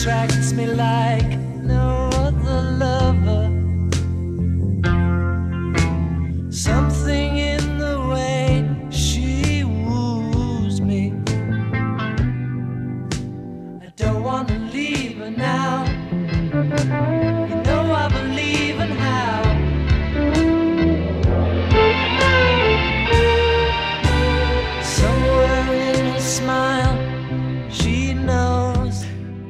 [0.00, 1.19] Attracts me like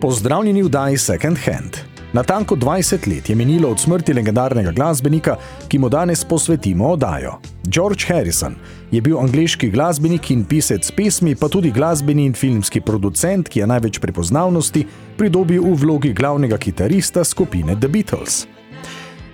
[0.01, 1.77] Pozdravljeni v Daj Second Hand.
[2.13, 5.37] Natanko 20 let je minilo od smrti legendarnega glasbenika,
[5.69, 7.35] ki mu danes posvetimo oddajo.
[7.65, 8.55] George Harrison
[8.91, 13.67] je bil angliški glasbenik in pisec pesmi, pa tudi glasbeni in filmski producent, ki je
[13.67, 14.87] največ prepoznavnosti
[15.19, 18.47] pridobil v vlogi glavnega kitarista skupine The Beatles.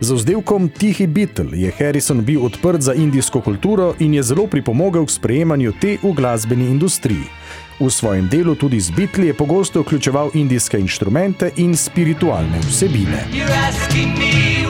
[0.00, 5.06] Z vzdevkom Tihi Beatle je Harrison bil odprt za indijsko kulturo in je zelo pripomogel
[5.06, 7.24] k sprejemanju te v glasbeni industriji.
[7.80, 13.24] V svojem delu tudi z Beatli je pogosto vključeval indijske inštrumente in spiritualne vsebine.
[13.32, 14.65] You're asking me,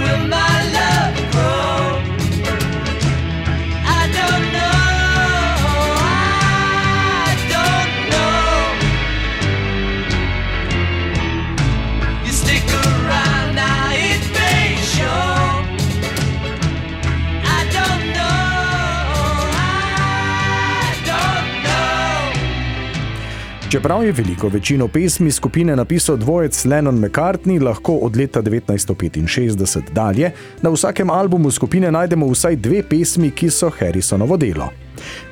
[23.70, 30.30] Čeprav je veliko večino pesmi skupine napisal dvojec Lennon McCartney, lahko od leta 1965 dalje
[30.62, 34.68] na vsakem albumu skupine najdemo vsaj dve pesmi, ki so Harrisonovo delo.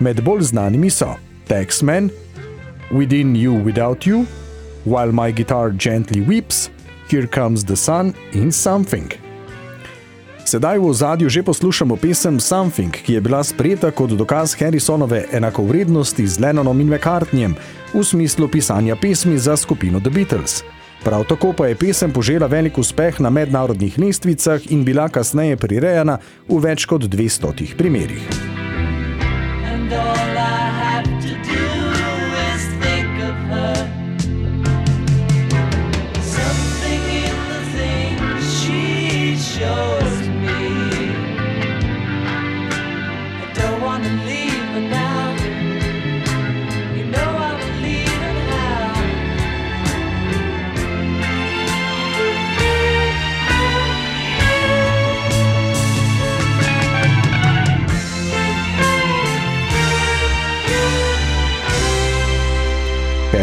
[0.00, 1.14] Med bolj znanimi so
[1.48, 2.10] Taxman,
[2.90, 4.24] Within You Without You,
[4.84, 6.68] While My Guitar Gently Weeps,
[7.10, 9.23] Here Comes the Sun in Something.
[10.44, 16.26] Sedaj v ozadju že poslušamo pesem Something, ki je bila sprejeta kot dokaz Harrisonove enakovrednosti
[16.26, 17.56] z Lennonom in McCartneyjem
[17.94, 20.60] v smislu pisanja pesmi za skupino The Beatles.
[21.04, 26.20] Prav tako pa je pesem požela velik uspeh na mednarodnih lestvicah in bila kasneje prirejena
[26.48, 28.24] v več kot 200 primerih.
[29.64, 30.33] And all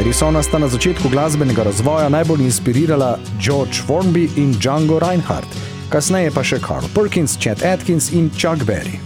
[0.02, 5.54] Harrisona sta na začetku glasbenega razvoja najbolj inspirirala George Formby in Django Reinhardt,
[5.94, 8.98] kasneje pa še Carl Perkins, Chet Atkins in Chuck Berry.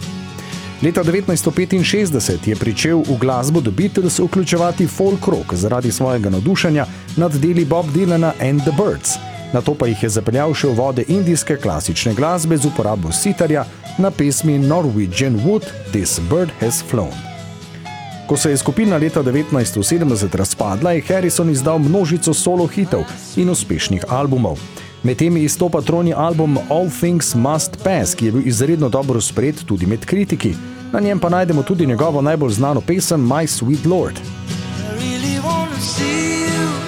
[0.80, 6.88] Leta 1965 je pričel v glasbo The Beatles vključevati folk rock zaradi svojega navdušenja
[7.20, 9.20] nad deli Bob Dylana and the Birds.
[9.54, 13.68] Na to pa jih je zapeljal še v vode indijske klasične glasbe z uporabo sitarja
[14.00, 17.35] na pesmi Norwegian Wood This Bird Has Flown.
[18.28, 23.04] Ko se je skupina leta 1970 razpadla, je Harrison izdal množico solo hitov
[23.36, 24.60] in uspešnih albumov.
[25.04, 29.66] Med temi izstopa trojni album All Things Must Pass, ki je bil izredno dobro sprejet
[29.66, 30.56] tudi med kritiki.
[30.92, 34.16] Na njem pa najdemo tudi njegovo najbolj znano pesem My Sweet Lord.
[34.16, 34.22] I
[34.98, 36.85] really wanna see you.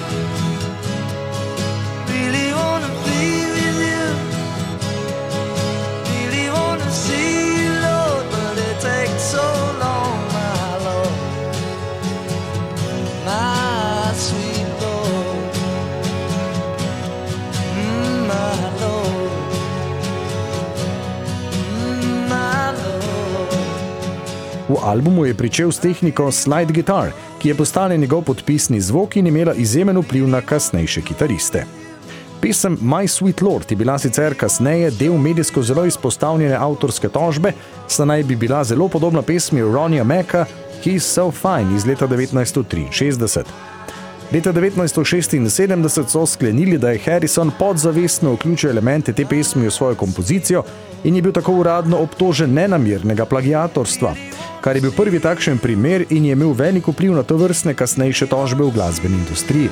[24.68, 29.26] V albumu je pričel s tehniko slide guitar, ki je postala njegov podpisni zvok in
[29.26, 31.64] imela izjemen vpliv na kasnejše kitariste.
[32.40, 37.52] Pesem My Sweet Lord je bila sicer kasneje del medijsko zelo izpostavljene avtorske tožbe,
[37.88, 40.44] saj naj bi bila zelo podobna pesmi Ronija Meka
[40.84, 43.77] He's So Fine iz leta 1963.
[44.32, 50.62] Leta 1976 so sklenili, da je Harrison podzavestno vključil elemente te pesmi v svojo kompozicijo
[51.04, 54.14] in je bil tako uradno obtožen nenamernega plagiatorstva,
[54.60, 58.26] kar je bil prvi takšen primer in je imel velik vpliv na to vrstne kasnejše
[58.26, 59.70] tožbe v glasbeni industriji.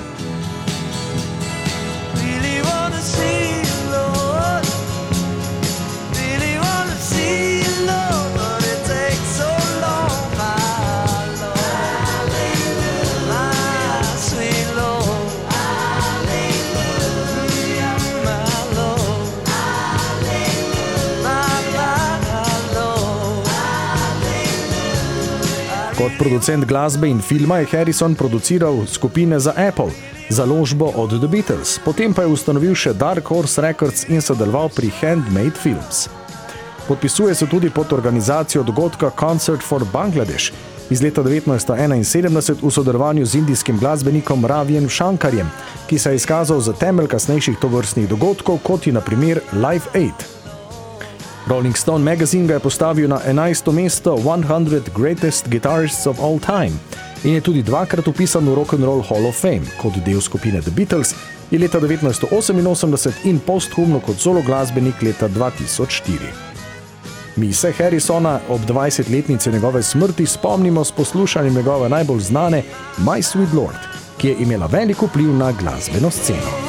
[25.96, 29.90] Kot producent glasbe in filma je Harrison produciral skupine za Apple,
[30.28, 34.92] založbo od The Beatles, potem pa je ustanovil še Dark Horse Records in sodeloval pri
[35.00, 36.10] Handmade Films.
[36.84, 40.52] Podpisuje se tudi pod organizacijo dogodka Concert for Bangladesh
[40.92, 45.48] iz leta 1971 v sodelovanju z indijskim glasbenikom Ravijem Shankarjem,
[45.88, 50.35] ki se je izkazal za temelj kasnejših tovrstnih dogodkov, kot je na primer Live Aid.
[51.46, 53.72] Rolling Stone magazine ga je postavil na 11.
[53.72, 56.72] mesto 100 Greatest Guitarists of All Time
[57.24, 60.60] in je tudi dvakrat upisan v Rock and Roll Hall of Fame kot del skupine
[60.62, 61.14] The Beatles
[61.50, 66.18] in leta 1988 in posthumno kot solo glasbenik leta 2004.
[67.36, 72.62] Mi se Harrisona ob 20-letnici njegove smrti spomnimo s poslušanjem njegove najbolj znane
[72.98, 73.78] My Sweet Lord,
[74.18, 76.65] ki je imela velik vpliv na glasbeno sceno.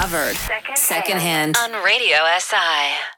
[0.00, 0.36] covered.
[0.36, 1.56] Second, Secondhand.
[1.56, 3.17] On Radio SI.